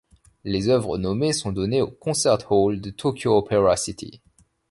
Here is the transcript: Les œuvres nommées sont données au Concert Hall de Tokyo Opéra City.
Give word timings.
Les 0.45 0.67
œuvres 0.67 0.97
nommées 0.97 1.31
sont 1.31 1.51
données 1.51 1.83
au 1.83 1.87
Concert 1.91 2.51
Hall 2.51 2.81
de 2.81 2.89
Tokyo 2.89 3.37
Opéra 3.37 3.77
City. 3.77 4.19